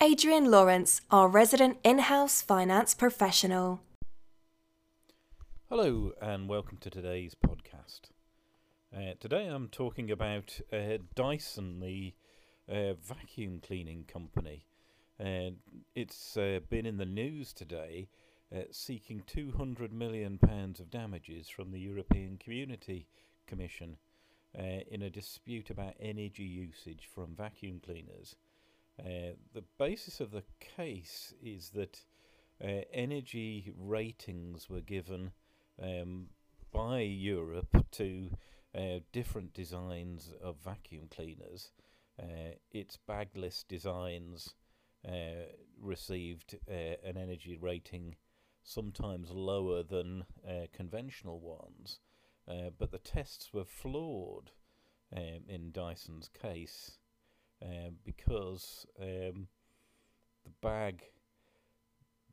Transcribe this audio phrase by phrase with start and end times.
[0.00, 3.80] Adrian Lawrence, our resident in house finance professional.
[5.68, 8.10] Hello, and welcome to today's podcast.
[8.96, 12.14] Uh, today I'm talking about uh, Dyson, the
[12.68, 14.64] uh, vacuum cleaning company.
[15.20, 15.50] Uh,
[15.94, 18.08] it's uh, been in the news today
[18.54, 23.06] uh, seeking £200 million of damages from the European Community
[23.46, 23.96] Commission
[24.90, 28.36] in a dispute about energy usage from vacuum cleaners.
[29.00, 32.04] Uh, the basis of the case is that
[32.62, 35.32] uh, energy ratings were given
[35.82, 36.26] um,
[36.72, 38.30] by Europe to
[38.74, 41.70] uh, different designs of vacuum cleaners.
[42.22, 44.54] Uh, its bagless designs
[45.08, 45.48] uh,
[45.80, 48.14] received an energy rating
[48.62, 50.24] sometimes lower than
[50.72, 51.98] conventional ones,
[52.78, 54.52] but the tests were flawed
[55.16, 56.98] um, in Dyson's case
[57.62, 59.46] um, because um,
[60.44, 61.02] the bag,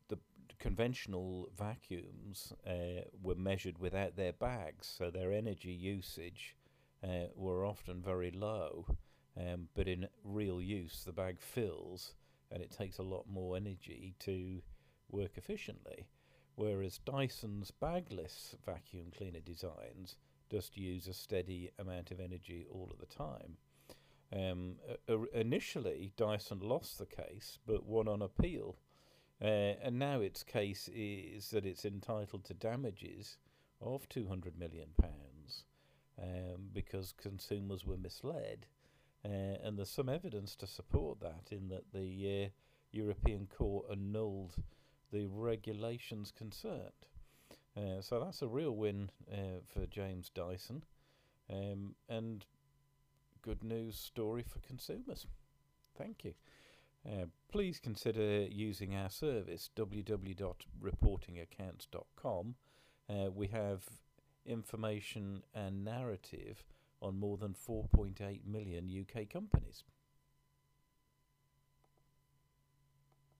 [0.08, 0.18] the
[0.60, 6.56] conventional vacuums uh, were measured without their bags, so their energy usage
[7.04, 8.86] uh, were often very low.
[9.38, 12.14] Um, but in real use, the bag fills,
[12.52, 14.62] and it takes a lot more energy to
[15.10, 16.08] work efficiently.
[16.56, 20.18] Whereas Dyson's bagless vacuum cleaner designs
[20.52, 23.56] just use a steady amount of energy all of the time.
[24.32, 24.76] Um,
[25.34, 28.78] initially, Dyson lost the case, but won on appeal.
[29.42, 33.38] Uh, and now its case is that it's entitled to damages
[33.82, 34.90] of £200 million
[36.22, 38.66] um, because consumers were misled.
[39.24, 42.50] Uh, and there's some evidence to support that in that the uh,
[42.92, 44.56] European Court annulled
[45.12, 46.92] the regulations concerned.
[47.76, 50.84] Uh, so that's a real win uh, for James Dyson.
[51.50, 52.46] Um, and
[53.42, 55.26] good news story for consumers.
[55.98, 56.36] Thank you.
[57.08, 62.56] Uh, please consider using our service www.reportingaccounts.com.
[63.10, 63.84] Uh, we have
[64.46, 66.64] information and narrative
[67.02, 69.84] on more than 4.8 million UK companies.